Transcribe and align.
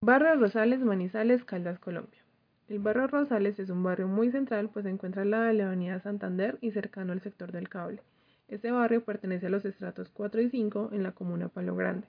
Barrio 0.00 0.36
Rosales, 0.36 0.78
Manizales, 0.80 1.42
Caldas, 1.42 1.80
Colombia. 1.80 2.20
El 2.68 2.78
barrio 2.78 3.08
Rosales 3.08 3.58
es 3.58 3.68
un 3.68 3.82
barrio 3.82 4.06
muy 4.06 4.30
central, 4.30 4.70
pues 4.72 4.84
se 4.84 4.90
encuentra 4.90 5.22
al 5.22 5.32
lado 5.32 5.44
de 5.46 5.54
la 5.54 5.66
avenida 5.66 5.98
Santander 5.98 6.56
y 6.60 6.70
cercano 6.70 7.12
al 7.12 7.20
sector 7.20 7.50
del 7.50 7.68
cable. 7.68 8.00
Este 8.46 8.70
barrio 8.70 9.04
pertenece 9.04 9.46
a 9.46 9.50
los 9.50 9.64
estratos 9.64 10.08
4 10.10 10.40
y 10.40 10.50
5 10.50 10.90
en 10.92 11.02
la 11.02 11.10
comuna 11.10 11.48
Palo 11.48 11.74
Grande. 11.74 12.06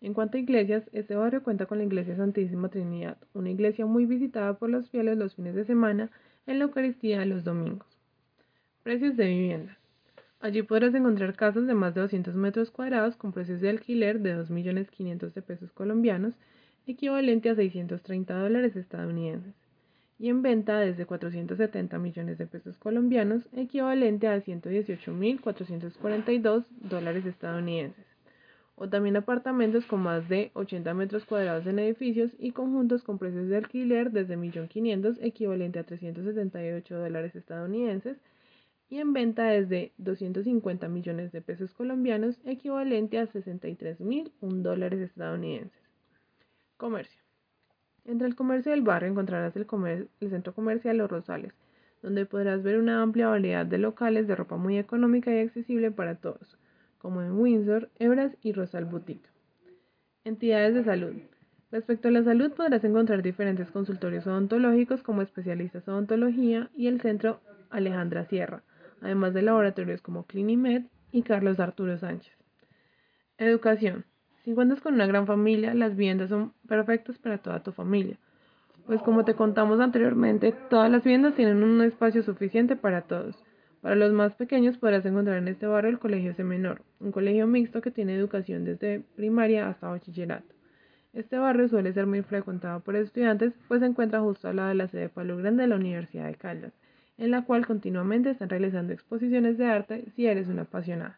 En 0.00 0.12
cuanto 0.12 0.38
a 0.38 0.40
iglesias, 0.40 0.90
este 0.92 1.14
barrio 1.14 1.44
cuenta 1.44 1.66
con 1.66 1.78
la 1.78 1.84
iglesia 1.84 2.16
Santísima 2.16 2.68
Trinidad, 2.68 3.16
una 3.32 3.50
iglesia 3.50 3.86
muy 3.86 4.06
visitada 4.06 4.54
por 4.54 4.68
los 4.68 4.90
fieles 4.90 5.16
los 5.16 5.36
fines 5.36 5.54
de 5.54 5.64
semana 5.64 6.10
en 6.48 6.58
la 6.58 6.64
Eucaristía 6.64 7.24
los 7.26 7.44
domingos. 7.44 7.86
Precios 8.82 9.16
de 9.16 9.26
viviendas. 9.26 9.76
Allí 10.40 10.62
podrás 10.62 10.94
encontrar 10.94 11.36
casas 11.36 11.68
de 11.68 11.74
más 11.74 11.94
de 11.94 12.00
200 12.00 12.34
metros 12.34 12.72
cuadrados 12.72 13.14
con 13.14 13.30
precios 13.30 13.60
de 13.60 13.70
alquiler 13.70 14.18
de 14.18 14.36
2.500.000 14.36 15.32
de 15.32 15.42
pesos 15.42 15.70
colombianos, 15.70 16.34
equivalente 16.90 17.50
a 17.50 17.54
630 17.54 18.34
dólares 18.34 18.76
estadounidenses, 18.76 19.54
y 20.18 20.28
en 20.28 20.42
venta 20.42 20.78
desde 20.78 21.06
470 21.06 21.98
millones 21.98 22.38
de 22.38 22.46
pesos 22.46 22.78
colombianos, 22.78 23.48
equivalente 23.52 24.28
a 24.28 24.40
118.442 24.40 26.66
dólares 26.70 27.26
estadounidenses 27.26 28.10
o 28.82 28.88
también 28.88 29.16
apartamentos 29.16 29.84
con 29.84 30.00
más 30.00 30.26
de 30.30 30.52
80 30.54 30.94
metros 30.94 31.26
cuadrados 31.26 31.66
en 31.66 31.78
edificios 31.78 32.30
y 32.38 32.52
conjuntos 32.52 33.02
con 33.02 33.18
precios 33.18 33.46
de 33.48 33.58
alquiler 33.58 34.10
desde 34.10 34.38
1.500.000 34.38 35.18
equivalente 35.20 35.78
a 35.78 35.84
378 35.84 36.98
dólares 36.98 37.36
estadounidenses 37.36 38.16
y 38.88 38.96
en 38.96 39.12
venta 39.12 39.48
desde 39.48 39.92
250 39.98 40.88
millones 40.88 41.30
de 41.30 41.42
pesos 41.42 41.74
colombianos 41.74 42.40
equivalente 42.46 43.18
a 43.18 43.26
63.000 43.26 44.30
dólares 44.62 45.00
estadounidenses. 45.00 45.89
Comercio. 46.80 47.22
Entre 48.06 48.26
el 48.26 48.34
comercio 48.34 48.72
del 48.72 48.80
barrio 48.80 49.10
encontrarás 49.10 49.54
el, 49.54 49.66
el 50.20 50.30
centro 50.30 50.54
comercial 50.54 50.96
Los 50.96 51.10
Rosales, 51.10 51.52
donde 52.02 52.24
podrás 52.24 52.62
ver 52.62 52.78
una 52.78 53.02
amplia 53.02 53.28
variedad 53.28 53.66
de 53.66 53.76
locales 53.76 54.26
de 54.26 54.34
ropa 54.34 54.56
muy 54.56 54.78
económica 54.78 55.30
y 55.30 55.40
accesible 55.40 55.90
para 55.90 56.14
todos 56.14 56.58
como 56.96 57.22
en 57.22 57.38
Windsor, 57.38 57.90
Ebras 57.98 58.34
y 58.42 58.52
Rosal 58.52 58.86
Boutique. 58.86 59.28
Entidades 60.24 60.74
de 60.74 60.84
salud. 60.84 61.14
Respecto 61.70 62.08
a 62.08 62.10
la 62.10 62.22
salud 62.22 62.52
podrás 62.52 62.82
encontrar 62.84 63.22
diferentes 63.22 63.70
consultorios 63.70 64.26
odontológicos 64.26 65.02
como 65.02 65.20
especialistas 65.20 65.86
en 65.86 65.94
odontología 65.94 66.70
y 66.74 66.86
el 66.86 67.02
centro 67.02 67.42
Alejandra 67.68 68.24
Sierra, 68.24 68.62
además 69.02 69.34
de 69.34 69.42
laboratorios 69.42 70.00
como 70.00 70.24
Clinimed 70.24 70.84
y 71.12 71.22
Carlos 71.22 71.60
Arturo 71.60 71.98
Sánchez. 71.98 72.32
Educación. 73.36 74.06
Si 74.50 74.54
cuentas 74.56 74.80
con 74.80 74.94
una 74.94 75.06
gran 75.06 75.28
familia, 75.28 75.74
las 75.74 75.94
viviendas 75.94 76.28
son 76.28 76.52
perfectas 76.66 77.16
para 77.18 77.38
toda 77.38 77.62
tu 77.62 77.70
familia, 77.70 78.16
pues 78.84 79.00
como 79.00 79.24
te 79.24 79.34
contamos 79.34 79.78
anteriormente, 79.78 80.52
todas 80.68 80.90
las 80.90 81.04
viviendas 81.04 81.36
tienen 81.36 81.62
un 81.62 81.80
espacio 81.82 82.24
suficiente 82.24 82.74
para 82.74 83.02
todos. 83.02 83.40
Para 83.80 83.94
los 83.94 84.12
más 84.12 84.34
pequeños 84.34 84.76
podrás 84.76 85.06
encontrar 85.06 85.38
en 85.38 85.46
este 85.46 85.68
barrio 85.68 85.92
el 85.92 86.00
Colegio 86.00 86.34
C 86.34 86.42
Menor, 86.42 86.82
un 86.98 87.12
colegio 87.12 87.46
mixto 87.46 87.80
que 87.80 87.92
tiene 87.92 88.16
educación 88.16 88.64
desde 88.64 89.04
primaria 89.14 89.68
hasta 89.68 89.86
bachillerato. 89.86 90.52
Este 91.12 91.38
barrio 91.38 91.68
suele 91.68 91.92
ser 91.92 92.08
muy 92.08 92.22
frecuentado 92.22 92.80
por 92.80 92.96
estudiantes, 92.96 93.52
pues 93.68 93.78
se 93.78 93.86
encuentra 93.86 94.18
justo 94.18 94.48
al 94.48 94.56
lado 94.56 94.70
de 94.70 94.74
la 94.74 94.88
sede 94.88 95.10
Palo 95.10 95.36
Grande 95.36 95.62
de 95.62 95.68
la 95.68 95.76
Universidad 95.76 96.26
de 96.26 96.34
Caldas, 96.34 96.72
en 97.18 97.30
la 97.30 97.44
cual 97.44 97.68
continuamente 97.68 98.30
están 98.30 98.48
realizando 98.48 98.92
exposiciones 98.92 99.58
de 99.58 99.66
arte 99.66 100.06
si 100.16 100.26
eres 100.26 100.48
un 100.48 100.58
apasionado. 100.58 101.14